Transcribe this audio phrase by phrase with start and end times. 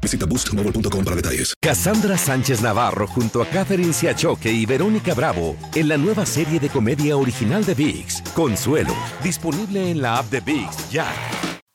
[0.00, 1.54] Visita boostmobile.com para detalles.
[1.60, 6.68] Cassandra Sánchez Navarro junto a Catherine Siachoque y Verónica Bravo en la nueva serie de
[6.68, 11.06] comedia original de VIX, Consuelo, disponible en la app de VIX ya.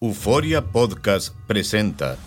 [0.01, 2.17] Euforia Podcast presenta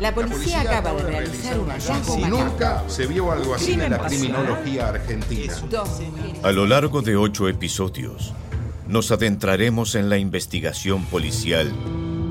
[0.00, 3.98] La policía, acaba de realizar un hallazgo Si nunca se vio algo así en la
[3.98, 5.54] criminología argentina.
[6.42, 8.34] A lo largo de ocho episodios,
[8.86, 11.72] nos adentraremos en la investigación policial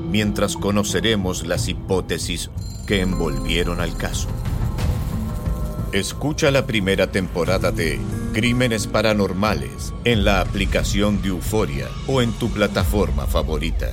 [0.08, 2.50] mientras conoceremos las hipótesis
[2.86, 4.28] que envolvieron al caso.
[5.92, 7.98] Escucha la primera temporada de
[8.32, 13.92] Crímenes Paranormales en la aplicación de Euforia o en tu plataforma favorita.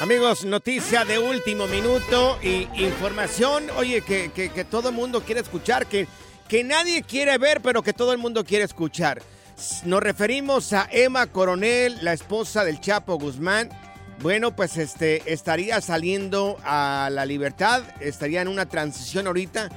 [0.00, 5.40] Amigos, noticia de último minuto y información, oye, que, que- que todo el mundo quiere
[5.40, 6.06] escuchar, que,
[6.46, 9.20] que nadie quiere ver, pero que todo el mundo quiere escuchar.
[9.84, 13.70] Nos referimos a Emma Coronel, la esposa del Chapo Guzmán.
[14.22, 19.68] Bueno, pues este estaría saliendo a la libertad, estaría en una transición ahorita,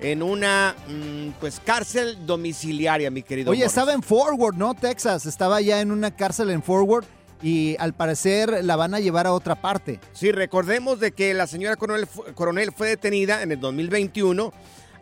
[0.00, 3.50] en una mm, pues cárcel domiciliaria, mi querido.
[3.50, 3.70] Oye, Morris.
[3.70, 4.74] estaba en Forward, ¿no?
[4.74, 5.24] Texas.
[5.24, 7.04] Estaba ya en una cárcel en Forward
[7.42, 10.00] y al parecer la van a llevar a otra parte.
[10.12, 14.52] Sí, recordemos de que la señora Coronel, Coronel fue detenida en el 2021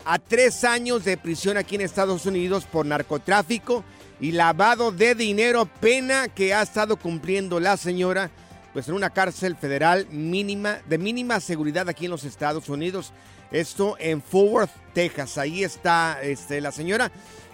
[0.05, 3.85] a tres años de prisión aquí en Estados Unidos por narcotráfico
[4.21, 8.31] y lavado de dinero, pena que ha estado cumpliendo la señora
[8.73, 13.13] pues en una cárcel federal mínima de mínima seguridad aquí en los Estados Unidos.
[13.51, 15.39] Esto en Fort Worth, Texas.
[15.39, 17.11] Ahí está este, la señora.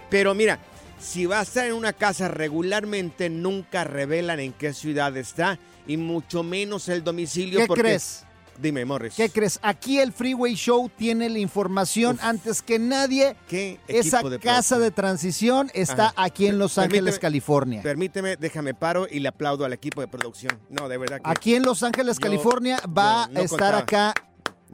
[0.09, 0.59] Pero mira,
[0.99, 5.97] si va a estar en una casa regularmente, nunca revelan en qué ciudad está y
[5.97, 7.59] mucho menos el domicilio.
[7.59, 8.21] ¿Qué porque- crees?
[8.57, 9.15] Dime, Morris.
[9.15, 9.59] ¿Qué crees?
[9.61, 12.23] Aquí el Freeway Show tiene la información Uf.
[12.23, 13.35] antes que nadie.
[13.49, 16.13] ¿Qué Esa de casa de transición está Ajá.
[16.23, 17.81] aquí en Los Ángeles, Permíteme- California.
[17.83, 20.57] Permíteme, déjame paro y le aplaudo al equipo de producción.
[20.69, 23.77] No, de verdad que Aquí en Los Ángeles, Yo- California, va no a estar contaba.
[23.79, 24.13] acá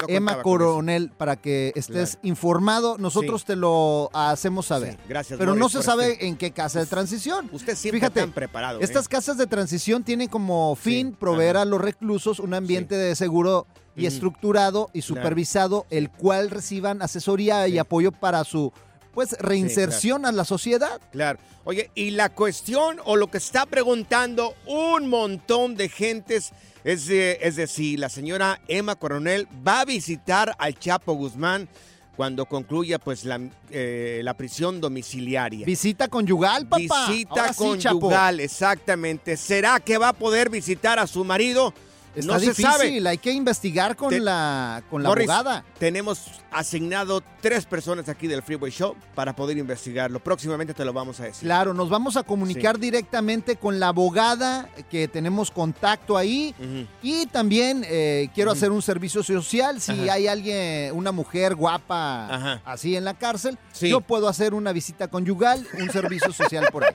[0.07, 2.27] no Emma Coronel para que estés Claro.
[2.27, 2.97] informado.
[2.97, 3.47] Nosotros Sí.
[3.47, 4.93] te lo hacemos saber.
[4.93, 7.49] Sí, gracias, Pero no se sabe este- en qué casa de transición.
[7.51, 8.79] Usted siempre Fíjate, tan preparado.
[8.79, 8.83] ¿eh?
[8.83, 13.15] Estas casas de transición tienen como fin Sí, proveer a los reclusos un ambiente de
[13.15, 18.71] seguro y estructurado y supervisado, el cual reciban asesoría y apoyo para su
[19.13, 21.01] pues reinserción a la sociedad.
[21.11, 21.37] Claro.
[21.65, 26.53] Oye, y la cuestión o lo que está preguntando un montón de gentes
[26.83, 31.69] es de, es de si la señora Emma Coronel va a visitar al Chapo Guzmán
[32.15, 33.39] cuando concluya pues la,
[33.71, 35.65] eh, la prisión domiciliaria.
[35.65, 37.07] Visita conyugal, papá.
[37.09, 37.99] Visita Ahora sí, Chapo.
[37.99, 39.37] conyugal, exactamente.
[39.37, 41.73] ¿Será que va a poder visitar a su marido?
[42.15, 43.07] Está no difícil, se sabe.
[43.09, 45.63] hay que investigar con Te- la con la Morris, abogada.
[45.79, 50.19] Tenemos asignado tres personas aquí del Freeway Show para poder investigarlo.
[50.19, 51.43] Próximamente te lo vamos a decir.
[51.43, 56.53] Claro, nos vamos a comunicar directamente con la abogada que tenemos contacto ahí
[57.01, 59.79] y también eh, quiero hacer un servicio social.
[59.79, 60.13] Si Ajá.
[60.13, 62.61] hay alguien, una mujer guapa Ajá.
[62.65, 63.87] así en la cárcel, Sí.
[63.89, 66.93] yo puedo hacer una visita conyugal, un servicio social por ahí.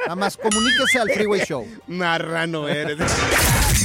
[0.00, 1.66] Nada más comuníquese al Freeway Show.
[1.86, 2.98] Marrano eres.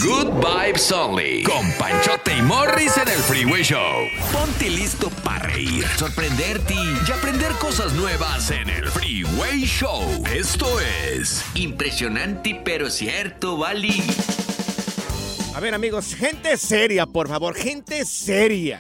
[0.04, 0.30] Good
[0.72, 1.44] vibes only.
[1.44, 4.08] Con Panchote y Morris en el Freeway Show.
[4.32, 10.02] Ponte listo para reír, sorprenderte y aprender cosas nuevas en el Freeway Show.
[10.34, 14.04] Esto es impresionante pero cierto, Bali.
[15.54, 18.80] A ver, amigos, gente seria, por favor, gente seria.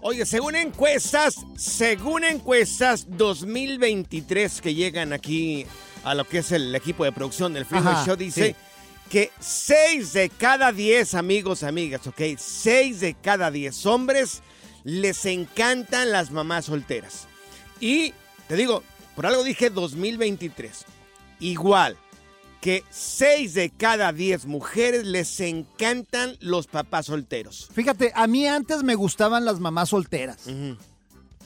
[0.00, 5.66] Oye, según encuestas, según encuestas 2023 que llegan aquí
[6.04, 8.67] a lo que es el equipo de producción del Freeway Ajá, Show, dice sí.
[9.08, 14.42] Que 6 de cada 10 amigos, amigas, ok, 6 de cada 10 hombres
[14.84, 17.26] les encantan las mamás solteras.
[17.80, 18.14] Y
[18.46, 18.82] te digo,
[19.14, 20.84] por algo dije 2023.
[21.40, 21.96] Igual
[22.60, 27.68] que 6 de cada 10 mujeres les encantan los papás solteros.
[27.72, 30.46] Fíjate, a mí antes me gustaban las mamás solteras.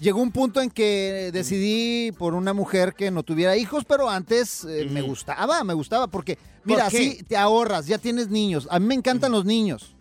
[0.02, 4.64] Llegó un punto en que decidí por una mujer que no tuviera hijos, pero antes
[4.64, 6.96] eh, me gustaba, me gustaba, porque mira, qué?
[6.96, 8.66] así te ahorras, ya tienes niños.
[8.68, 9.94] A mí me encantan los niños.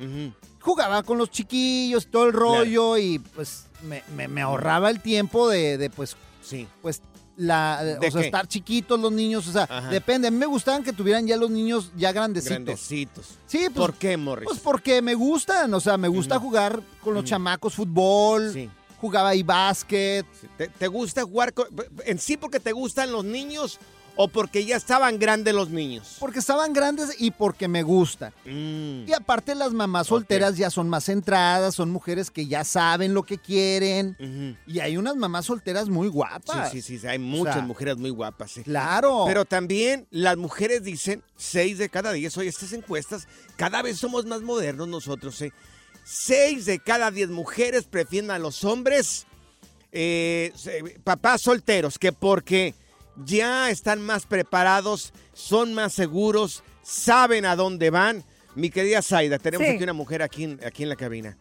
[0.59, 5.47] Jugaba con los chiquillos, todo el rollo, y pues me, me- me ahorraba el tiempo
[5.49, 6.67] de, de, pues, Sí.
[6.81, 7.01] pues,
[7.37, 8.25] la, ¿De o sea, qué?
[8.27, 9.89] estar chiquitos los niños, o sea, Ajá.
[9.89, 10.27] depende.
[10.27, 12.55] A mí me gustaban que tuvieran ya los niños ya grandecitos.
[12.57, 13.25] Grandecitos.
[13.47, 14.45] Sí, pues, ¿Por qué, Morris?
[14.49, 18.69] pues porque me gustan, o sea, me gusta jugar con los chamacos fútbol, Sí.
[19.01, 20.25] Jugaba ahí básquet.
[20.57, 21.67] ¿Te, te gusta jugar con-
[22.05, 23.79] en sí porque te gustan los niños
[24.17, 26.17] o porque ya estaban grandes los niños?
[26.19, 28.33] Porque estaban grandes y porque me gustan.
[28.45, 29.07] Mm.
[29.07, 33.23] Y aparte las mamás solteras ya son más centradas, son mujeres que ya saben lo
[33.23, 34.57] que quieren.
[34.67, 36.71] Y hay unas mamás solteras muy Sí, guapas.
[36.71, 38.51] sí, sí, hay muchas sea, mujeres muy guapas.
[38.51, 38.63] sí.
[38.63, 39.23] Claro.
[39.25, 44.25] Pero también las mujeres dicen, 6 de cada 10, oye, estas encuestas, cada vez somos
[44.25, 45.53] más modernos nosotros, ¿eh?
[46.03, 49.25] 6 de cada 10 mujeres prefieren a los hombres,
[49.91, 50.53] eh,
[51.03, 52.73] papás solteros, que porque
[53.25, 58.23] ya están más preparados, son más seguros, saben a dónde van.
[58.55, 59.75] Mi querida Zaida, tenemos Sí.
[59.75, 61.37] aquí una mujer aquí aquí en la cabina.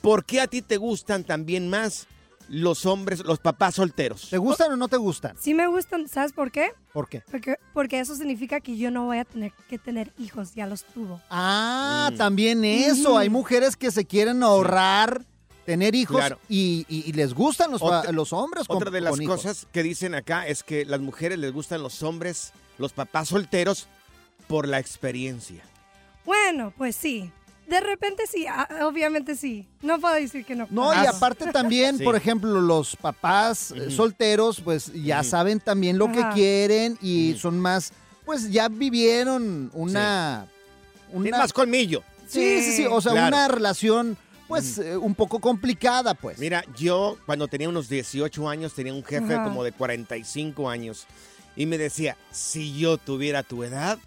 [0.00, 2.06] ¿Por qué a ti te gustan también más
[2.48, 4.28] los hombres, los papás solteros?
[4.30, 5.36] ¿Te gustan o no te gustan?
[5.40, 6.72] Sí me gustan, ¿sabes por qué?
[6.92, 7.22] ¿Por qué?
[7.30, 10.84] Porque, porque eso significa que yo no voy a tener que tener hijos, ya los
[10.84, 11.20] tuvo.
[11.30, 12.16] Ah, Mm.
[12.16, 13.16] también eso.
[13.18, 15.24] Hay mujeres que se quieren ahorrar,
[15.64, 16.38] tener hijos Claro.
[16.48, 18.66] y, y- y les gustan los, Otra- los hombres.
[18.68, 19.36] con- Otra de las con hijos.
[19.36, 23.88] cosas que dicen acá es que las mujeres les gustan los hombres, los papás solteros,
[24.46, 25.62] por la experiencia.
[26.26, 27.30] Bueno, pues sí.
[27.68, 28.46] De repente sí,
[28.82, 29.66] obviamente sí.
[29.82, 30.66] No puedo decir que no.
[30.70, 32.04] No, y aparte también, sí.
[32.04, 37.58] por ejemplo, los papás eh, solteros, pues ya saben también lo que quieren y son
[37.58, 37.92] más,
[38.24, 40.46] pues ya vivieron una...
[41.10, 42.02] Tiene una más colmillo.
[42.26, 43.28] sí, sí, sí, o sea, Claro.
[43.28, 44.16] una relación,
[44.48, 46.38] pues, eh, un poco complicada, pues.
[46.38, 49.44] Mira, yo cuando tenía unos 18 años tenía un jefe Ajá.
[49.44, 51.06] como de 45 años
[51.56, 53.98] y me decía, si yo tuviera tu edad,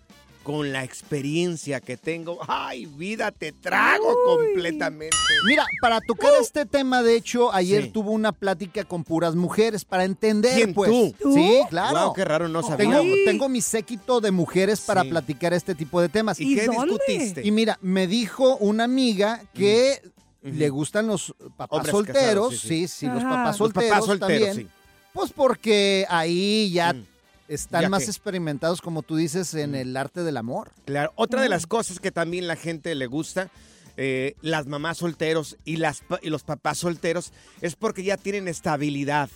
[0.48, 4.16] con la experiencia que tengo, ay, vida, te trago Uy.
[4.54, 5.14] completamente.
[5.46, 7.86] Mira, para tocar este tema, de hecho, ayer Uh.
[7.88, 7.92] Sí.
[7.92, 10.90] tuve una plática con puras mujeres para entender, ¿Quién, pues.
[10.90, 11.14] tú?
[11.34, 12.00] Sí, claro.
[12.06, 13.02] Wow, qué raro, no sabía.
[13.26, 15.10] Tengo, mi séquito de mujeres para Sí.
[15.10, 16.40] platicar este tipo de temas.
[16.40, 16.94] ¿Y, ¿Y qué dónde?
[16.94, 17.46] discutiste?
[17.46, 20.02] Y mira, me dijo una amiga que
[20.46, 20.56] Ujú.
[20.56, 22.22] le gustan los papás Hombres solteros.
[22.22, 22.94] casados, sí, sí, sí.
[23.00, 24.56] sí, los papás Los solteros, papás solteros, también.
[24.56, 24.68] sí.
[25.12, 27.06] Pues porque ahí ya Mm.
[27.48, 29.76] Están ¿Ya más experimentados, como tú dices, en Mm.
[29.76, 30.72] el arte del amor.
[30.86, 31.52] Claro, otra de Mm.
[31.52, 33.50] las cosas que también la gente le gusta,
[33.96, 38.48] eh, las mamás solteros y, las, pa- y los papás solteros, es porque ya tienen
[38.48, 39.30] estabilidad.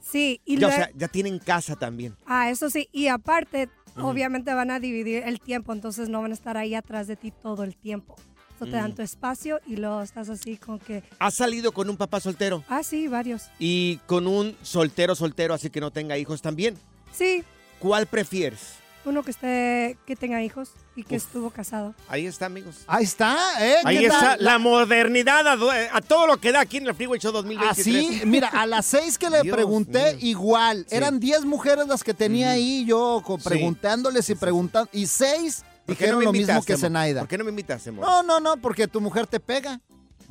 [0.00, 2.16] Sí, y Ya, o sea, ya tienen casa también.
[2.26, 2.88] Ah, eso sí.
[2.92, 7.06] Y aparte, obviamente van a dividir el tiempo, entonces no van a estar ahí atrás
[7.06, 8.16] de ti todo el tiempo.
[8.58, 8.94] So te dan Mm.
[8.96, 12.62] tu espacio y luego estás así con que, ¿Has salido con un papá soltero?
[12.68, 13.44] ah, sí, varios.
[13.58, 16.76] Y con un soltero soltero, así que no tenga hijos también.
[17.12, 17.44] Sí,
[17.78, 18.74] ¿Cuál prefieres?
[19.06, 21.24] uno que esté, que tenga hijos y que Uf.
[21.24, 21.94] estuvo casado.
[22.06, 22.82] Ahí está, amigos.
[22.86, 23.76] Ahí está, ¿eh?
[23.82, 24.44] Ahí ¿Qué está tal?
[24.44, 27.78] la modernidad a, do- a todo lo que da aquí en el Freeway Show 2023.
[28.20, 30.28] Así, mira, a las seis que le Dios pregunté, mío.
[30.28, 30.84] igual.
[30.88, 30.94] Sí.
[30.96, 33.42] Eran diez mujeres las que tenía ahí yo Sí.
[33.42, 34.90] preguntándoles y preguntando.
[34.92, 36.76] Y seis ¿Por qué dijeron lo mismo que?
[36.76, 37.20] Zenaida.
[37.22, 38.04] ¿Por qué no me invitaste, amor?
[38.04, 39.80] No, no, no, porque tu mujer te pega.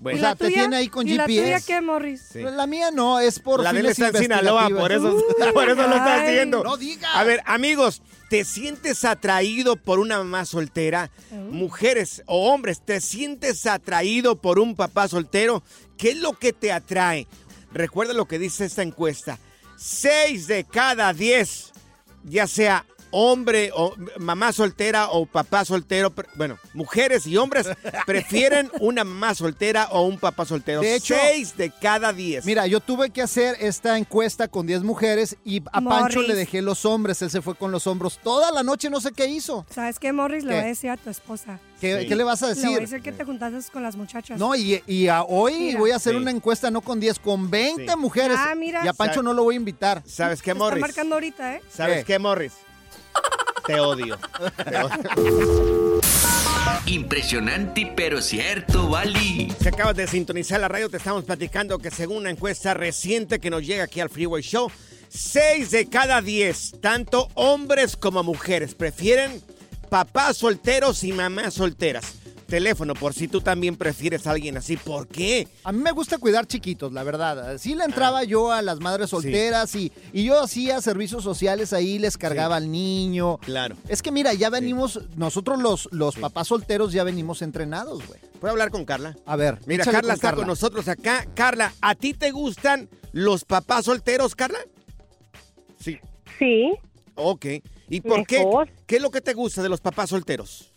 [0.02, 1.66] Bueno, o sea, te tiene ahí con ¿Y la tuya GPS.
[1.66, 2.22] qué, Morris?
[2.32, 2.40] sí.
[2.42, 5.18] La mía no, es por la de él está en Sinaloa, por eso,
[5.54, 6.64] por eso lo está haciendo.
[6.64, 7.12] No digas.
[7.14, 11.12] A ver, amigos, ¿te sientes atraído por una mamá soltera?
[11.32, 11.36] Uh.
[11.36, 15.64] Mujeres o hombres, ¿te sientes atraído por un papá soltero?
[15.98, 17.28] ¿Qué es lo que te atrae?
[17.74, 19.38] Recuerda lo que dice esta encuesta.
[19.78, 21.72] Seis de cada diez,
[22.24, 27.68] ya sea hombre o mamá soltera o papá soltero, bueno, mujeres y hombres
[28.06, 30.82] prefieren una mamá soltera o un papá soltero.
[30.82, 32.46] De hecho- Seis de cada diez.
[32.46, 36.62] Mira, yo tuve que hacer esta encuesta con 10 mujeres y a Pancho le dejé
[36.62, 37.22] los hombres.
[37.22, 39.66] Él se fue con los hombros toda la noche, no sé qué hizo.
[39.70, 40.44] ¿Sabes qué, Morris?
[40.44, 41.60] Le voy a decir a tu esposa.
[41.80, 42.08] ¿Qué, Sí.
[42.08, 42.80] qué le vas a Le voy a decir?
[42.82, 44.38] decir que te juntaste con las muchachas.
[44.38, 45.80] No, y, y a hoy Mira.
[45.80, 46.18] voy a hacer Sí.
[46.22, 47.98] una encuesta no con 10, con 20 Sí.
[47.98, 48.38] mujeres.
[48.40, 48.84] Ah, mira.
[48.84, 50.04] Y a Pancho Sa- no lo voy a invitar.
[50.06, 50.82] ¿Sabes qué, está Morris?
[50.82, 51.62] marcando ahorita, ¿eh?
[51.74, 52.04] ¿Sabes ¿Qué?
[52.14, 52.54] qué, Morris?
[53.66, 54.18] Te odio.
[54.68, 56.02] Te odio.
[56.86, 59.54] Impresionante, pero cierto, Bali.
[59.62, 63.50] Si acabas de sintonizar la radio, te estamos platicando que según una encuesta reciente que
[63.50, 64.72] nos llega aquí al Freeway Show,
[65.10, 69.42] 6 de cada 10, tanto hombres como mujeres, prefieren
[69.90, 72.14] papás solteros y mamás solteras.
[72.50, 74.76] Teléfono, por si tú también prefieres a alguien así.
[74.76, 75.48] ¿Por qué?
[75.64, 77.58] A mí me gusta cuidar chiquitos, la verdad.
[77.60, 82.00] Sí le entraba yo a las madres solteras y, y yo hacía servicios sociales ahí,
[82.00, 83.38] les cargaba al niño.
[83.38, 83.76] Claro.
[83.88, 88.20] Es que mira, ya venimos, nosotros los, los papás solteros ya venimos entrenados, güey.
[88.40, 89.16] ¿Puedo hablar con Carla?
[89.26, 91.28] A ver, Mira, Carla con está con nosotros acá.
[91.36, 94.60] Carla, ¿a ti te gustan los papás solteros, Carla?
[95.80, 96.00] Sí.
[96.40, 96.72] Sí.
[97.16, 97.46] Ok.
[97.90, 98.46] ¿Y por qué?
[98.88, 100.74] ¿Qué es lo que te gusta de los papás solteros?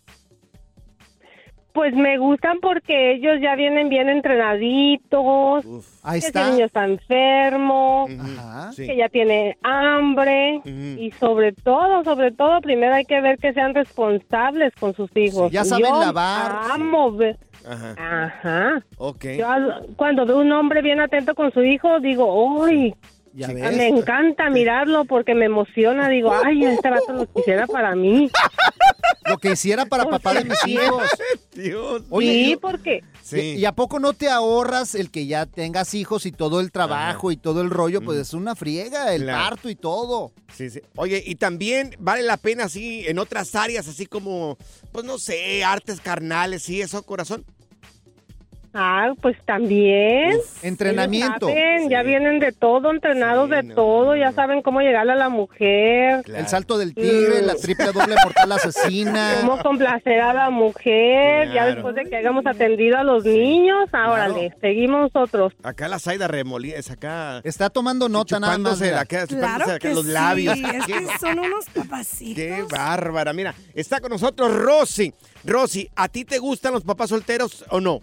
[1.73, 5.65] Pues me gustan porque ellos ya vienen bien entrenaditos.
[6.03, 6.41] Ahí que está.
[6.43, 8.71] ese niño está enfermo, Ajá.
[8.75, 13.73] que ya tiene hambre y sobre todo, sobre todo, primero hay que ver que sean
[13.73, 15.51] responsables con sus hijos.
[15.51, 16.71] ya saben Yo lavar.
[16.73, 17.37] Amo ver.
[17.67, 17.95] Ajá.
[17.97, 18.83] Ajá.
[18.97, 19.25] Ok.
[19.39, 19.47] Yo
[19.95, 22.93] cuando veo un hombre bien atento con su hijo, digo, ¡ay!
[23.35, 23.79] Ya Me ves.
[23.79, 26.07] encanta mirarlo porque me emociona.
[26.09, 28.29] Digo, ¡ay, este vato lo quisiera para mí!
[29.27, 31.03] Lo que hiciera para papá de mis hijos.
[31.53, 32.03] Dios.
[32.09, 35.93] Oye, sí, y- porque ¿Y, y a poco no te ahorras el que ya tengas
[35.93, 38.01] hijos y todo el trabajo y todo el rollo?
[38.01, 39.43] Pues es una friega, el Claro.
[39.43, 40.33] parto y todo.
[40.55, 40.81] Sí, sí.
[40.95, 44.57] Oye, y también vale la pena así en otras áreas, así como,
[44.91, 47.45] pues no sé, artes carnales y eso, corazón.
[48.75, 50.37] Ah, pues también.
[50.63, 51.47] Entrenamiento.
[51.47, 55.29] Ellos saben, Ya vienen de todo, entrenados de todo, ya saben cómo llegarle a la
[55.29, 56.23] mujer.
[56.25, 59.35] El salto del tigre, la triple doble mortal asesina.
[59.41, 64.25] Cómo complacer a la mujer, ya después de que hayamos atendido a los niños, ahora
[64.27, 64.55] Claro.
[64.59, 65.53] seguimos nosotros.
[65.63, 67.41] Acá la Zaida remolida, es acá.
[67.43, 68.81] Está tomando nota nada más.
[68.81, 70.57] acá, chupándose Claro acá que los sí, labios.
[70.57, 72.35] es que son unos papacitos.
[72.35, 73.33] qué bárbara.
[73.33, 75.13] Mira, está con nosotros Rosy.
[75.43, 78.01] Rosy, ¿a ti te gustan los papás solteros o no?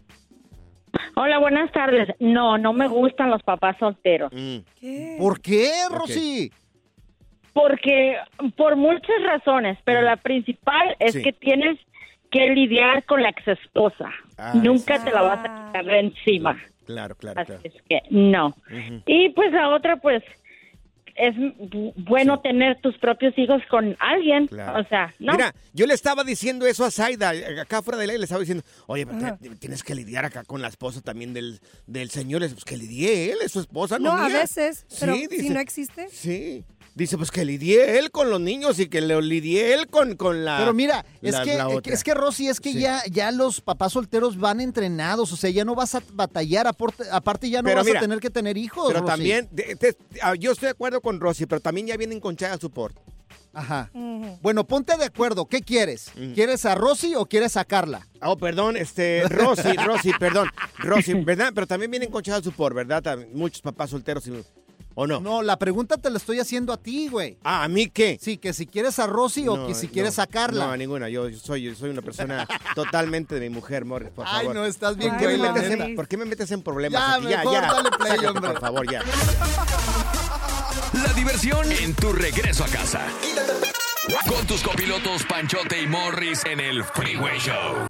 [1.16, 2.08] Hola, buenas tardes.
[2.20, 4.30] No, no me gustan los papás solteros.
[4.80, 5.16] ¿Qué?
[5.18, 6.52] ¿Por qué, Rosy?
[7.52, 8.16] Porque,
[8.56, 11.22] por muchas razones, pero la principal es Sí.
[11.22, 11.78] que tienes
[12.30, 14.08] que lidiar con la exesposa.
[14.38, 16.56] Ah, Nunca te la vas a quitar de encima.
[16.86, 17.60] Claro, claro, claro.
[17.64, 18.48] Así es que no.
[18.48, 19.02] Ujú.
[19.06, 20.22] Y pues la otra, pues,
[21.20, 24.46] es bu- bueno tener tus propios hijos con alguien.
[24.48, 24.80] Claro.
[24.80, 25.32] O sea, no.
[25.32, 28.40] Mira, yo le estaba diciendo eso a Zaida, eh, acá fuera de ley le estaba
[28.40, 32.10] diciendo, oye, pero te- te- tienes que lidiar acá con la esposa también del, del
[32.10, 32.40] señor.
[32.40, 35.60] Pues que lidie él, es su esposa, no No, a veces, pero Sí, si no
[35.60, 36.08] existe.
[36.10, 36.64] Sí.
[36.92, 40.44] Dice, pues que lidie él con los niños y que lo lidie él con, con
[40.44, 40.58] la.
[40.58, 41.94] Pero mira, es la- que, la otra.
[41.94, 42.80] es que Rosy, es que Sí.
[42.80, 47.04] ya, ya los papás solteros van entrenados, o sea, ya no vas a batallar, aporte-
[47.12, 48.88] aparte ya no Pero vas mira, a tener que tener hijos.
[48.88, 49.10] Pero Rosy.
[49.12, 52.58] también, te- ah, yo estoy de acuerdo con Rosy, pero también ya vienen con Chaga
[52.58, 52.94] Support.
[53.52, 53.90] Ajá.
[54.42, 56.12] Bueno, ponte de acuerdo, ¿qué quieres?
[56.34, 58.06] ¿Quieres a Rosy o quieres a Carla?
[58.22, 60.48] Oh, perdón, este, Rosy, Rosy, perdón.
[60.78, 61.50] Rosy, ¿verdad?
[61.52, 63.02] Pero también vienen con Chaga Support, ¿verdad?
[63.02, 64.44] También Muchos papás solteros, y-
[64.94, 65.20] ¿o no?
[65.20, 67.38] No, la pregunta te la estoy haciendo a ti, güey.
[67.42, 68.18] Ah, ¿a mí qué?
[68.20, 70.66] Sí, que si quieres a Rosy o que si no, quieres a Carla.
[70.66, 71.08] No, a ninguna.
[71.08, 74.54] Yo, yo soy, yo soy una persona totalmente de mi mujer, Morris, por Ay, favor.
[74.54, 77.00] no, estás bien ¿Por qué, me metes en, ¿Por qué me metes en problemas?
[77.00, 77.26] Ya, aquí?
[77.48, 78.50] mejor dale play, Sácate, hombre.
[78.52, 79.02] Por favor, ya.
[81.20, 83.06] Diversión en tu regreso a casa.
[84.26, 87.89] Con tus copilotos Panchote y Morris en el Freeway Show.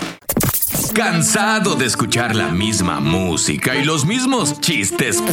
[0.93, 5.23] ¿Cansado de escuchar la misma música y los mismos chistes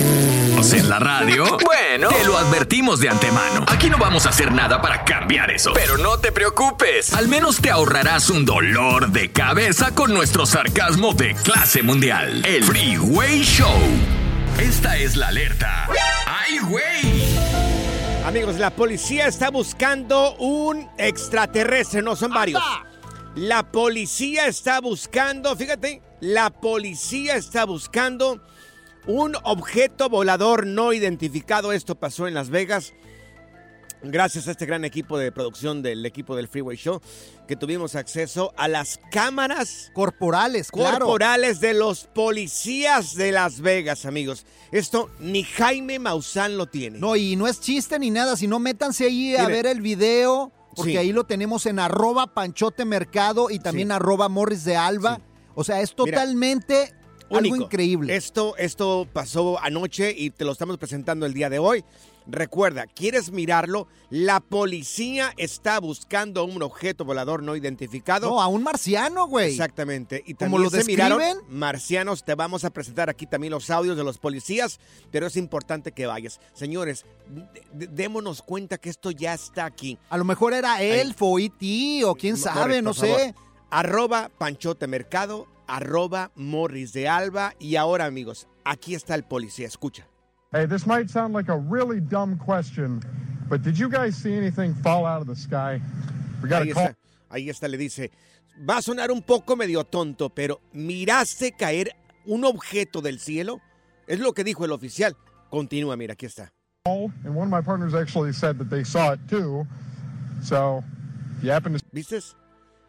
[0.72, 1.44] en la radio?
[1.64, 3.64] Bueno, te lo advertimos de antemano.
[3.66, 5.72] Aquí no vamos a hacer nada para cambiar eso.
[5.74, 7.12] Pero no te preocupes.
[7.12, 12.44] Al menos te ahorrarás un dolor de cabeza con nuestro sarcasmo de clase mundial.
[12.44, 13.78] El Freeway Show.
[14.58, 15.88] Esta es la alerta.
[16.26, 17.24] ¡Ay, güey!
[18.24, 22.62] Amigos, la policía está buscando un extraterrestre, no son varios.
[23.38, 28.42] La policía está buscando, fíjate, la policía está buscando
[29.06, 31.72] un objeto volador no identificado.
[31.72, 32.94] Esto pasó en Las Vegas.
[34.02, 37.00] Gracias a este gran equipo de producción del equipo del Freeway Show,
[37.46, 41.06] que tuvimos acceso a las cámaras corporales, claro.
[41.06, 44.46] corporales de los policías de Las Vegas, amigos.
[44.72, 46.98] Esto ni Jaime Maussan lo tiene.
[46.98, 50.92] No, y no es chiste ni nada, sino métanse ahí a ver el video, porque
[50.92, 50.96] Sí.
[50.96, 53.92] ahí lo tenemos en arroba panchote mercado y también Sí.
[53.92, 55.20] arroba morris de alba.
[55.54, 56.94] O sea, es Mira, totalmente
[57.30, 57.56] algo Único.
[57.56, 58.16] increíble.
[58.16, 61.84] Esto, esto pasó anoche y te lo estamos presentando el día de hoy.
[62.30, 63.88] Recuerda, ¿quieres mirarlo?
[64.10, 68.28] La policía está buscando un objeto volador no identificado.
[68.28, 69.50] No, a un marciano, güey.
[69.50, 70.22] Exactamente.
[70.26, 71.46] Y también lo se miraron describen.
[71.48, 72.24] marcianos.
[72.24, 74.78] Te vamos a presentar aquí también los audios de los policías,
[75.10, 76.38] pero es importante que vayas.
[76.52, 77.06] Señores,
[77.72, 79.98] démonos cuenta que esto ya está aquí.
[80.10, 82.04] A lo mejor era elfo, E.T.
[82.04, 83.34] o quién sabe, no sé.
[83.70, 87.54] Arroba Panchote Mercado, arroba Morris de Alba.
[87.58, 89.66] Y ahora, amigos, aquí está el policía.
[89.66, 90.06] Escucha.
[90.52, 93.02] Hey, this might sound like a really dumb question,
[93.50, 95.80] but did you guys see anything fall out of the sky?
[96.42, 96.84] We got Ahí a call.
[96.86, 96.96] está,
[97.30, 98.10] ahí está, le dice.
[98.68, 101.90] Va a sonar un poco medio tonto, pero ¿miraste caer
[102.26, 103.60] un objeto del cielo?
[104.06, 105.14] Es lo que dijo el oficial.
[105.50, 106.50] Continúa, mira, aquí está.
[106.86, 109.66] and one of my partners actually said that they saw it too.
[110.42, 110.82] So,
[111.36, 112.34] if you happen to ¿Viste?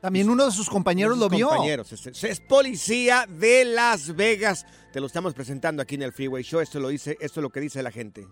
[0.02, 1.50] También uno de sus compañeros Sus lo vio.
[1.50, 1.92] compañeros.
[1.92, 4.66] Es, es policía de Las Vegas.
[4.94, 6.62] Te lo estamos presentando aquí en el Freeway Show.
[6.62, 8.26] Esto lo dice, esto es lo que dice la gente.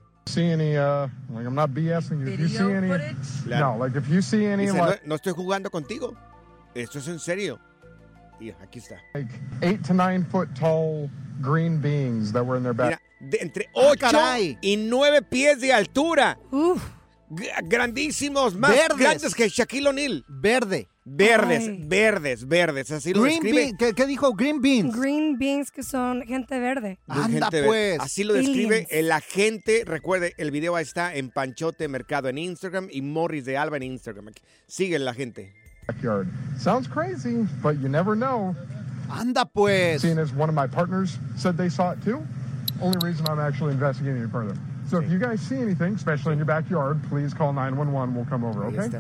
[0.79, 1.09] uh,
[5.05, 6.13] no, estoy jugando contigo.
[6.74, 7.59] Esto es en serio.
[8.39, 8.97] Y aquí está.
[9.15, 11.09] like eight to nine foot tall
[11.41, 13.01] green beings that were in their back.
[13.19, 14.57] Mira, de entre Ah, 8 caray.
[14.62, 16.38] y 9 pies de altura.
[16.51, 18.97] G- grandísimos, más Verdes.
[18.97, 20.24] grandes que Shaquille O'Neal.
[20.27, 20.88] Verde.
[21.09, 21.83] Verdes, Ay.
[21.87, 22.91] verdes, verdes.
[22.91, 23.63] Así lo Green describe.
[23.63, 24.33] bean, ¿qué, qué dijo?
[24.33, 24.93] Green beans.
[24.93, 26.99] Green beans que son gente verde.
[27.07, 27.67] de Anda, gente verde.
[27.67, 27.99] pues.
[28.01, 28.91] Así lo describe Aliens.
[28.91, 29.84] el agente.
[29.86, 34.27] Recuerde, el video está en Panchote Mercado en Instagram y Morris de Alba en Instagram.
[34.67, 35.53] Sigue la gente.
[35.88, 36.27] backyard.
[36.60, 38.53] Sounds crazy, but you never know.
[39.10, 40.01] Anda pues.
[40.01, 42.19] Seeing as one of my partners said they saw it too,
[42.82, 44.55] only reason I'm actually investigating it further.
[44.89, 48.13] So if you guys see anything, especially in your backyard, please call 911.
[48.13, 48.99] We'll come over, Ahí okay?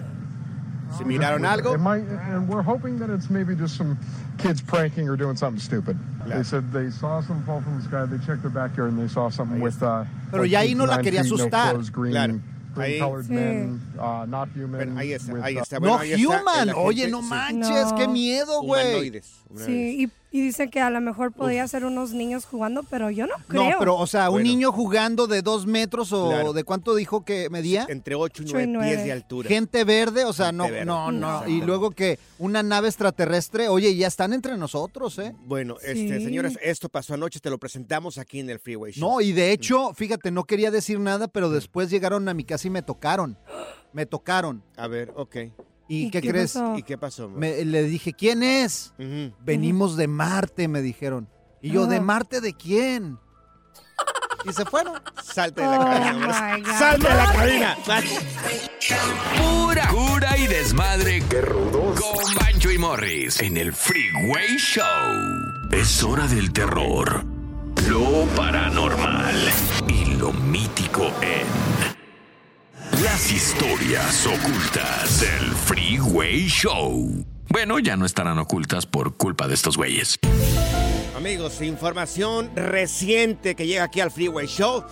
[0.89, 0.97] Está.
[0.97, 3.97] Si miraron algo, and we're hoping that it's maybe just some
[4.37, 5.97] kids pranking or doing something stupid.
[6.27, 8.05] They said they saw something fall from the sky.
[8.05, 9.81] They checked their backyard and they saw something with.
[9.81, 11.71] Uh, Pero like ya ahí eight no to la quería feet, no asustar.
[11.71, 12.33] clothes, green, Claro.
[12.75, 13.31] green Ahí- colored Sí.
[13.33, 14.71] men, uh, not human.
[14.77, 15.79] Bueno, ahí está, with, ahí uh, está.
[15.79, 16.69] No ahí human.
[16.69, 16.73] agente.
[16.75, 17.27] Oye, no Sí.
[17.29, 18.13] manches, qué No.
[18.13, 18.83] miedo, güey.
[18.93, 19.33] Humanoides.
[19.49, 19.65] humanoides.
[19.65, 23.25] Sí, y, y dicen que a lo mejor podía ser unos niños jugando, pero yo
[23.27, 23.63] no creo.
[23.71, 24.49] No, pero, o sea, un Bueno.
[24.49, 26.53] niño jugando de dos metros o Claro.
[26.53, 27.85] de cuánto dijo que medía.
[27.89, 29.47] Entre 8 y Ocho y 9 pies de altura.
[29.47, 30.85] Gente verde, o sea, no, verde.
[30.85, 31.47] no, no.
[31.47, 35.33] Y luego que una nave extraterrestre, oye, ya están entre nosotros, ¿eh?
[35.45, 39.09] Bueno, este, señores, esto pasó anoche, te lo presentamos aquí en el Freeway Show.
[39.09, 42.67] No, y de hecho, fíjate, no quería decir nada, pero después llegaron a mi casa
[42.67, 43.37] y me tocaron.
[43.93, 44.61] Me tocaron.
[44.75, 45.37] A ver, ok.
[45.89, 46.53] ¿Y, ¿Y qué, qué crees?
[46.53, 46.77] pasó?
[46.77, 47.29] ¿Y qué pasó?
[47.29, 48.93] Me- le dije, ¿quién es?
[49.39, 51.29] Venimos de Marte, me dijeron.
[51.61, 52.01] Y yo, ¿de Ah.
[52.01, 53.17] Marte de quién?
[54.47, 55.01] Y se fueron.
[55.23, 56.77] Salte de la Oh, cabina.
[56.79, 57.77] Salte de la cabina.
[59.37, 61.23] Pura cura y desmadre.
[61.29, 61.99] ¡Qué rudos!
[61.99, 64.83] Con Bancho y Morris en el Freeway Show.
[65.71, 67.25] Es hora del terror,
[67.89, 69.35] lo paranormal
[69.89, 71.45] y lo mítico en
[73.03, 77.25] las historias ocultas del Freeway Show.
[77.49, 80.17] Bueno, ya no estarán ocultas por culpa de estos güeyes.
[81.15, 84.83] Amigos, información reciente que llega aquí al Freeway Show.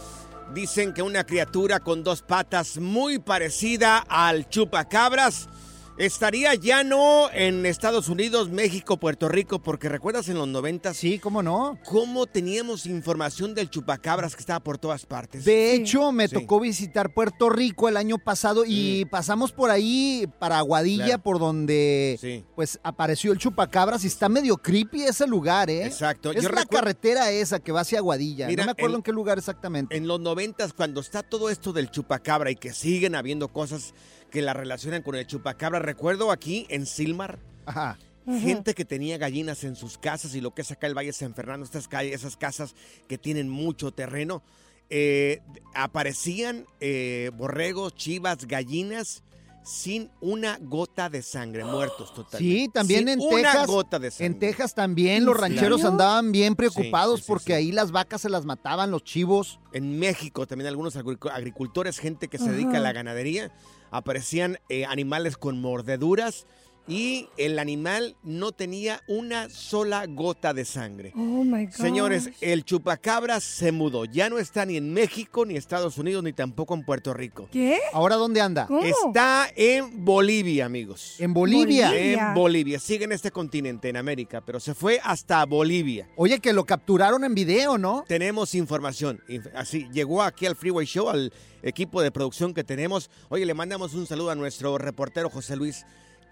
[0.53, 5.49] Dicen que una criatura con dos patas muy parecida al chupacabras
[5.97, 11.19] estaría ya no en Estados Unidos, México, Puerto Rico, porque recuerdas en los 90 Sí,
[11.19, 11.79] ¿cómo no?
[11.85, 15.45] cómo teníamos información del chupacabras que estaba por todas partes.
[15.45, 15.81] De Sí.
[15.81, 16.35] hecho, me Sí.
[16.35, 21.23] tocó visitar Puerto Rico el año pasado y pasamos por ahí para Aguadilla, Claro.
[21.23, 22.43] por donde Sí.
[22.55, 25.85] pues apareció el chupacabras y está medio creepy ese lugar, ¿eh?
[25.85, 26.31] Exacto.
[26.31, 28.47] Es Yo la recuerdo- carretera esa que va hacia Aguadilla.
[28.47, 29.95] Mira, no me acuerdo en- en, qué lugar exactamente.
[29.95, 33.93] En los noventas, cuando está todo esto del chupacabra y que siguen habiendo cosas
[34.31, 37.97] que la relacionan con el chupacabra, recuerdo aquí en Silmar, Ajá.
[38.25, 41.33] gente que tenía gallinas en sus casas y lo que es acá el Valle San
[41.35, 42.75] Fernando, estas calles, esas casas
[43.07, 44.43] que tienen mucho terreno,
[44.89, 45.41] eh,
[45.73, 49.23] aparecían eh, borregos, chivas, gallinas,
[49.63, 52.37] sin una gota de sangre, muertos totalmente.
[52.65, 53.67] Sí, también Sin en una Texas.
[53.67, 54.25] gota de sangre.
[54.27, 55.91] En Texas también los ¿En rancheros serio?
[55.91, 59.59] andaban bien preocupados Sí, sí, sí, porque ahí las vacas se las mataban, los chivos.
[59.73, 63.51] En México también algunos agricu- agricultores, gente que se dedica a la ganadería,
[63.91, 66.45] aparecían eh, animales con mordeduras
[66.87, 71.11] y el animal no tenía una sola gota de sangre.
[71.15, 71.73] Oh my God.
[71.73, 74.05] Señores, el chupacabras se mudó.
[74.05, 77.49] Ya no está ni en México, ni Estados Unidos, ni tampoco en Puerto Rico.
[77.51, 77.79] ¿Qué?
[77.93, 78.67] ¿Ahora dónde anda?
[78.83, 81.15] Está en Bolivia, amigos.
[81.19, 81.91] ¿En Bolivia?
[81.97, 82.79] En Bolivia.
[82.79, 86.07] Sigue en este continente, en América, pero se fue hasta Bolivia.
[86.15, 88.03] Oye, que lo capturaron en video, ¿no?
[88.07, 89.21] Tenemos información.
[89.27, 93.09] Inf- Así, llegó aquí al Freeway Show, al equipo de producción que tenemos.
[93.29, 95.83] Oye, le mandamos un saludo a nuestro reportero José Luis.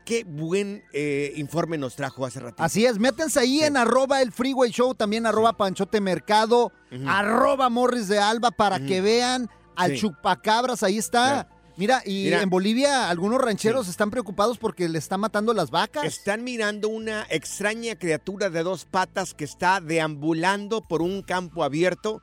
[0.05, 2.61] Qué buen eh, informe nos trajo hace ratito.
[2.63, 6.71] Así es, métanse ahí en arroba el Freeway Show, también arroba Panchote Mercado,
[7.07, 9.99] arroba Morris de Alba para que vean al Sí.
[10.01, 11.49] chupacabras, ahí está.
[11.75, 12.43] Mira, y Mira.
[12.43, 16.05] en Bolivia algunos rancheros están preocupados porque le están matando las vacas.
[16.05, 22.21] Están mirando una extraña criatura de dos patas que está deambulando por un campo abierto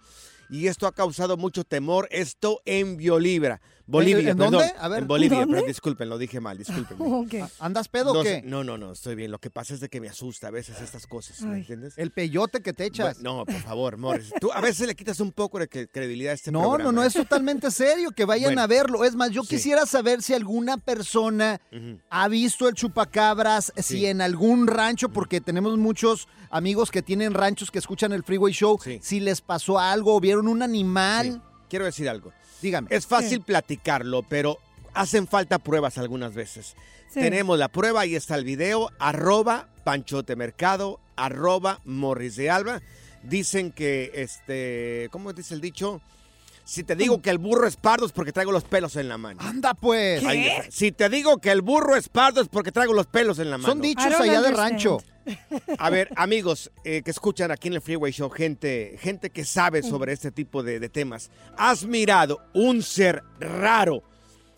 [0.51, 2.07] y esto ha causado mucho temor.
[2.13, 3.61] Esto en Bolivia.
[3.91, 4.53] Bolivia, ¿En perdón.
[4.53, 4.73] dónde?
[4.79, 5.55] A ver, en Bolivia, ¿dónde?
[5.57, 6.97] pero disculpen, lo dije mal, disculpen.
[7.59, 8.43] ¿Andas pedo o no, qué?
[8.45, 9.31] No, no, no, estoy bien.
[9.31, 11.95] Lo que pasa es de que me asusta a veces estas cosas, ¿me Ay, entiendes?
[11.97, 13.17] El peyote que te echas.
[13.21, 14.31] Bueno, no, por favor, Morris.
[14.41, 16.85] Tú a veces le quitas un poco de cre- credibilidad a este No, programa.
[16.85, 18.63] no, no, es totalmente serio, que vayan Bueno.
[18.63, 19.05] a verlo.
[19.05, 19.49] Es más, yo Sí.
[19.57, 21.61] quisiera saber si alguna persona
[22.11, 27.71] ha visto el chupacabras, si en algún rancho, porque tenemos muchos amigos que tienen ranchos
[27.71, 31.43] que escuchan el Freeway Show, si les pasó algo o vieron un animal.
[31.71, 32.33] Quiero decir algo.
[32.61, 32.89] Dígame.
[32.91, 34.59] Es fácil platicarlo, pero
[34.93, 36.75] hacen falta pruebas algunas veces.
[37.09, 37.21] Sí.
[37.21, 42.83] Tenemos la prueba, ahí está el video, arroba Panchote Mercado, arroba Morris de Alba.
[43.23, 46.03] Dicen que, este, ¿cómo dice el dicho?
[46.71, 49.19] Si te digo que el burro es pardo es porque traigo los pelos en la
[49.19, 49.41] mano.
[49.43, 50.23] Anda pues.
[50.23, 50.71] Está.
[50.71, 53.59] Si te digo que el burro es pardo es porque traigo los pelos en la
[53.59, 53.73] mano.
[53.73, 54.99] Son dichos allá de rancho.
[55.79, 59.83] A ver, amigos eh, que escuchan aquí en el Freeway Show, gente, gente que sabe
[59.83, 64.05] sobre este tipo de, de temas, ¿has mirado un ser raro,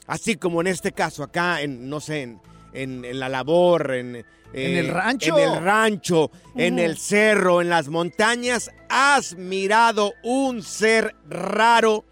[0.06, 2.40] así como en este caso acá, en no sé, en,
[2.72, 5.38] en- en la labor, en, eh, ¿En el rancho?
[5.38, 6.82] en el rancho, en Ujú.
[6.84, 8.70] el cerro, en las montañas?
[8.88, 12.04] ¿Has mirado un ser raro?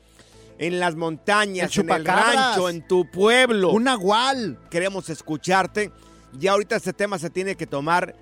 [0.59, 3.71] En las montañas, El en el rancho, en tu pueblo.
[3.71, 4.59] Un nahual.
[4.71, 5.91] Queremos escucharte.
[6.35, 8.15] Ya ahorita este tema se tiene que tomar,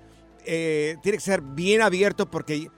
[0.45, 2.69] eh, tiene que ser bien abierto porque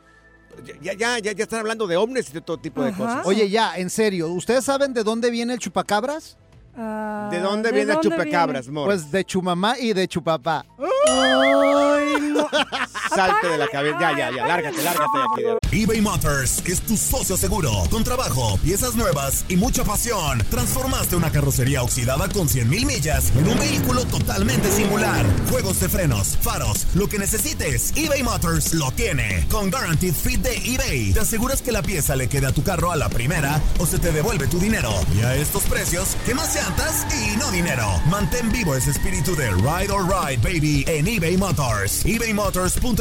[0.82, 3.26] ya, ya, ya, ya están hablando de ovnis y de todo tipo de cosas.
[3.26, 6.38] Oye, ya, en serio, ¿ustedes saben de dónde viene el chupacabras?
[6.76, 8.86] ¿De dónde viene el chupacabras, Mor?
[8.86, 10.64] Pues de chumamá y de chupapá.
[13.13, 13.97] Salte de la cabeza.
[14.00, 14.47] Ya, ya, ya.
[14.47, 15.82] Lárgate, lárgate aquí.
[15.84, 17.71] eBay Motors es tu socio seguro.
[17.89, 23.32] Con trabajo, piezas nuevas y mucha pasión, transformaste una carrocería oxidada con 100 mil millas
[23.36, 25.26] en un vehículo totalmente singular.
[25.50, 29.45] Juegos de frenos, faros, lo que necesites, eBay Motors lo tiene.
[29.50, 32.91] Con Guaranteed Fit de eBay, te aseguras que la pieza le quede a tu carro
[32.91, 34.91] a la primera o se te devuelve tu dinero.
[35.17, 37.88] Y a estos precios, ¿qué más llantas y no dinero?
[38.10, 42.06] Mantén vivo ese espíritu de Ride or Ride, baby, en eBay Motors.
[42.06, 43.01] ebaymotors.com.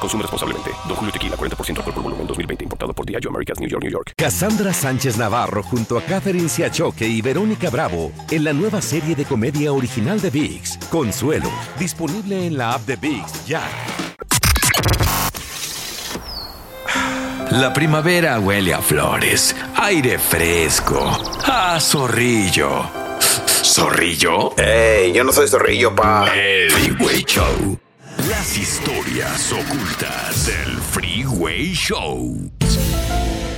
[0.00, 0.70] Consume responsablemente.
[0.86, 2.64] Don Julio Tequila, 40% alcohol por volumen, 2020.
[2.64, 4.12] Importado por Diageo Americas, New York, New York.
[4.16, 9.24] Cassandra Sánchez Navarro junto a Catherine Siachoque y Verónica Bravo en la nueva serie de
[9.24, 13.62] comedia original de VIX, Consuelo, disponible en la app de VIX ya.
[17.50, 22.84] La primavera huele a flores, aire fresco, a zorrillo.
[23.64, 24.54] ¿Zorrillo?
[24.58, 25.12] ¡Ey!
[25.12, 26.30] Yo no soy zorrillo, pa.
[26.34, 27.87] El Freeway Show.
[28.28, 32.50] Las historias ocultas del Freeway Show.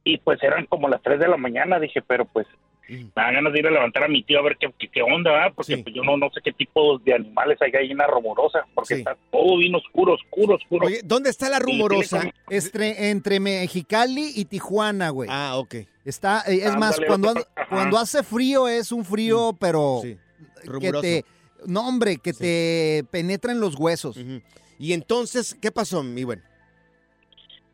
[0.04, 2.48] y pues eran como las tres de la mañana, dije, pero pues
[2.90, 5.02] me da ganas de ir a levantar a mi tío a ver qué, qué, qué
[5.02, 5.54] onda, ¿verdad?
[5.56, 8.66] Porque pues, yo no, no sé qué tipo de animales hay ahí en la rumorosa,
[8.74, 10.88] porque está todo bien oscuro, oscuro, oscuro.
[10.88, 12.32] Oye, ¿dónde está la rumorosa?
[12.50, 15.30] Entre, entre Mexicali y Tijuana, güey.
[15.32, 15.76] Ah, ok.
[16.06, 17.34] Está, eh, es más, cuando,
[17.70, 20.18] cuando hace frío es un frío, pero que
[20.64, 21.02] rumoroso.
[21.02, 21.26] te,
[21.68, 24.20] no hombre, que te penetra en los huesos.
[24.80, 26.42] Y entonces, ¿qué pasó, mi buen?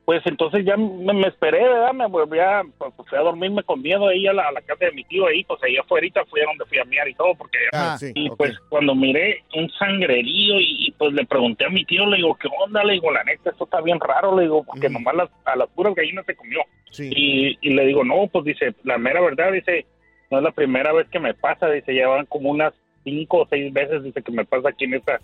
[0.05, 1.91] Pues entonces ya me, me esperé, ¿verdad?
[1.93, 4.85] Me volví a, pues, fui a dormirme con miedo ahí a la, a la casa
[4.85, 7.33] de mi tío ahí, pues ahí afuera fui a donde fui a miar y todo,
[7.35, 8.37] porque Ah, sí, y ok.
[8.37, 12.35] pues cuando miré un sangrerío y, y, pues le pregunté a mi tío, le digo,
[12.35, 12.83] ¿qué onda?
[12.83, 15.69] Le digo, la neta, esto está bien raro, le digo, porque nomás las, a las
[15.69, 16.59] puras gallinas se comió.
[16.99, 19.85] Y, y le digo, no, pues dice, la mera verdad, dice,
[20.29, 23.47] no es la primera vez que me pasa, dice, ya van como unas cinco o
[23.49, 25.19] seis veces, dice, que me pasa aquí en esta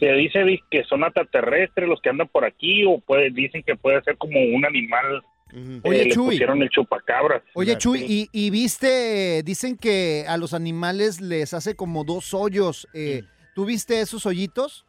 [0.00, 3.76] se dice di- que son extraterrestres los que andan por aquí o puede, dicen que
[3.76, 6.26] puede ser como un animal eh, Oye, le Chuy.
[6.26, 7.42] pusieron el chupacabras.
[7.54, 12.88] Oye, Chuy, y, y viste, dicen que a los animales les hace como dos hoyos.
[12.92, 13.22] eh,
[13.54, 14.84] ¿Tú viste esos hoyitos?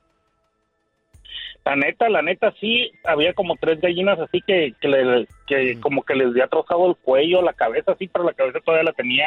[1.66, 6.04] la neta la neta sí había como tres gallinas así que que, le- que como
[6.04, 9.26] que les había trozado el cuello la cabeza así pero la cabeza todavía la tenía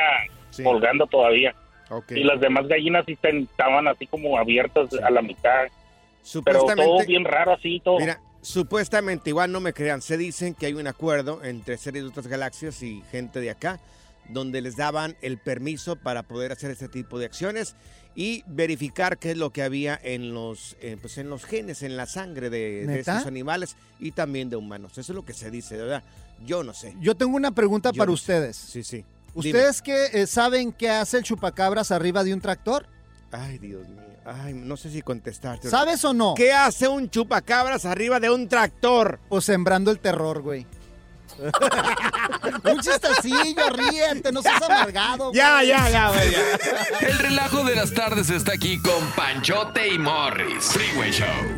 [0.62, 1.52] colgando todavía
[2.10, 5.66] y las demás gallinas sí estaban así como abiertas a la mitad
[6.44, 10.66] pero todo bien raro así todo Mira, supuestamente, igual no me crean, se dicen que
[10.66, 13.80] hay un acuerdo entre series de otras galaxias y gente de acá,
[14.28, 17.76] donde les daban el permiso para poder hacer este tipo de acciones
[18.14, 21.96] y verificar qué es lo que había en los, eh, pues en los genes, en
[21.96, 24.92] la sangre de, de estos animales y también de humanos.
[24.98, 26.02] Eso es lo que se dice, de verdad.
[26.44, 26.94] Yo no sé.
[27.00, 28.22] Yo tengo una pregunta Yo para no sé.
[28.22, 28.56] ustedes.
[28.56, 29.04] Sí, sí.
[29.34, 32.86] ¿Ustedes que eh, saben qué hace el chupacabras arriba de un tractor?
[33.30, 34.02] Ay, Dios mío.
[34.24, 35.70] Ay, no sé si contestarte.
[35.70, 36.34] ¿Sabes o no?
[36.34, 39.20] ¿Qué hace un chupacabras arriba de un tractor?
[39.28, 40.66] Pues sembrando el terror, güey.
[42.64, 45.32] un chistecillo, ríete, no seas amargado.
[45.32, 45.68] Ya, güey.
[45.68, 46.40] ya, ya, güey, ya.
[47.06, 50.64] El relajo de las tardes está aquí con Panchote y Morris.
[50.64, 51.57] Freeway Show.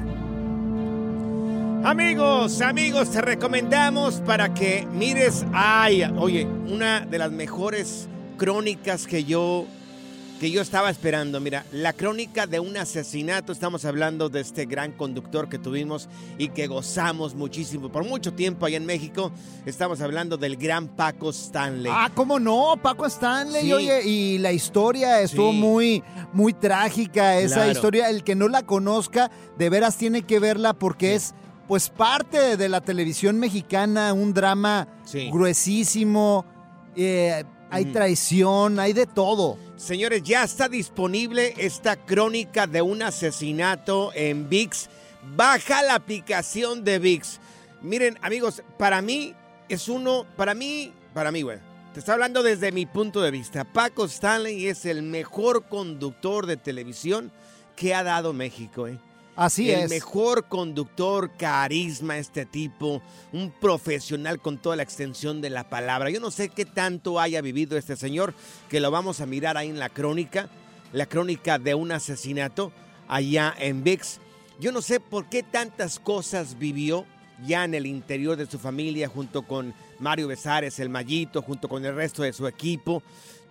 [1.84, 9.24] Amigos, amigos, te recomendamos para que mires, ay, oye, una de las mejores crónicas que
[9.24, 9.66] yo
[10.38, 11.38] que yo estaba esperando.
[11.38, 13.52] Mira, la crónica de un asesinato.
[13.52, 18.64] Estamos hablando de este gran conductor que tuvimos y que gozamos muchísimo por mucho tiempo
[18.64, 19.32] allá en México.
[19.66, 21.92] Estamos hablando del gran Paco Stanley.
[21.94, 22.74] Ah, ¿cómo no?
[22.82, 23.72] Paco Stanley, Sí.
[23.74, 25.58] oye, y la historia estuvo Sí.
[25.58, 27.38] muy, muy trágica.
[27.38, 27.72] Esa Claro.
[27.72, 31.34] historia, el que no la conozca, de veras tiene que verla porque es,
[31.70, 35.30] pues, parte de la televisión mexicana, un drama Sí.
[35.30, 36.44] gruesísimo.
[36.96, 39.56] eh, hay traición, hay de todo.
[39.76, 44.90] Señores, ya está disponible esta crónica de un asesinato en VIX.
[45.36, 47.38] Baja la aplicación de VIX.
[47.82, 49.36] Miren, amigos, para mí
[49.68, 51.58] es uno, para mí, para mí, güey.
[51.94, 53.62] Te está hablando desde mi punto de vista.
[53.62, 57.30] Paco Stanley es el mejor conductor de televisión
[57.76, 58.98] que ha dado México, ¿eh?
[59.36, 59.90] Así el es.
[59.90, 63.00] mejor conductor, carisma, este tipo,
[63.32, 66.10] un profesional con toda la extensión de la palabra.
[66.10, 68.34] Yo no sé qué tanto haya vivido este señor,
[68.68, 70.48] que lo vamos a mirar ahí en la crónica,
[70.92, 72.72] la crónica de un asesinato
[73.08, 74.18] allá en VIX.
[74.60, 77.06] Yo no sé por qué tantas cosas vivió
[77.46, 81.84] ya en el interior de su familia, junto con Mario Besares, el Mallito, junto con
[81.84, 83.02] el resto de su equipo,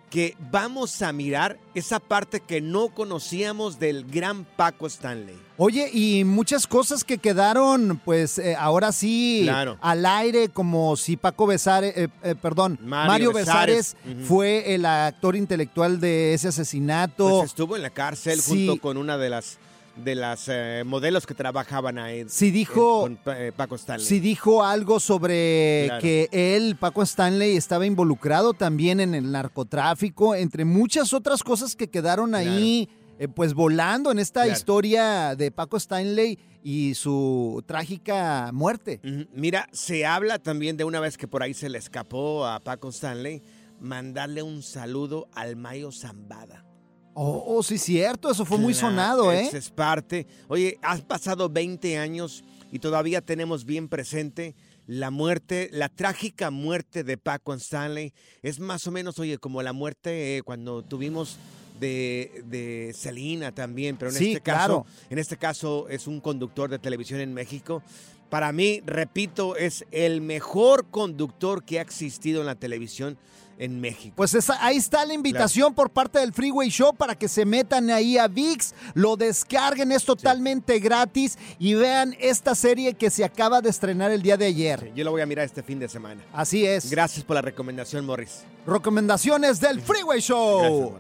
[0.09, 5.37] que vamos a mirar esa parte que no conocíamos del gran Paco Stanley.
[5.57, 9.77] Oye, y muchas cosas que quedaron, pues eh, ahora sí, Claro.
[9.81, 13.95] al aire, como si Paco Besares, eh, eh, perdón, Mario Mario, Besares.
[14.27, 17.39] Fue el actor intelectual de ese asesinato.
[17.39, 18.65] Pues estuvo en la cárcel Sí.
[18.67, 19.57] junto con una de las
[20.03, 22.25] de las eh, modelos que trabajaban ahí.
[22.27, 24.05] Sí dijo- con eh, Paco Stanley.
[24.05, 26.01] Sí dijo algo sobre Claro.
[26.01, 31.89] que él, Paco Stanley, estaba involucrado también en el narcotráfico, entre muchas otras cosas que
[31.89, 34.57] quedaron ahí, eh, pues volando en esta Claro.
[34.57, 38.99] historia de Paco Stanley y su trágica muerte.
[39.33, 42.89] Mira, se habla también de una vez que por ahí se le escapó a Paco
[42.89, 43.41] Stanley
[43.79, 46.65] mandarle un saludo al Mayo Zambada.
[47.13, 49.49] Oh, oh, sí, cierto, eso fue muy Claro, sonado, ¿eh?
[49.51, 50.25] es parte.
[50.47, 54.55] Oye, has pasado 20 años y todavía tenemos bien presente
[54.87, 59.73] la muerte, la trágica muerte de Paco Stanley es más o menos, oye, como la
[59.73, 61.37] muerte eh, cuando tuvimos
[61.79, 64.85] de, de Selena también, pero en Sí, este caso, claro.
[65.09, 67.83] en este caso es un conductor de televisión en México.
[68.29, 73.17] Para mí, repito, es el mejor conductor que ha existido en la televisión
[73.59, 74.13] en México.
[74.15, 77.89] Pues esa- ahí está la invitación por parte del Freeway Show para que se metan
[77.91, 83.61] ahí a VIX, lo descarguen, es totalmente gratis y vean esta serie que se acaba
[83.61, 84.91] de estrenar el día de ayer.
[84.95, 86.21] Yo lo voy a mirar este fin de semana.
[86.33, 86.89] Así es.
[86.89, 88.43] Gracias por la recomendación, Morris.
[88.65, 90.97] Recomendaciones del Freeway Show.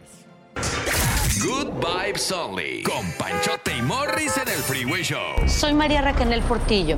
[1.41, 2.83] Good Vibes Only.
[2.83, 5.47] Con Panchote y Morris en el Freeway Show.
[5.47, 6.97] Soy María Raquel Portillo.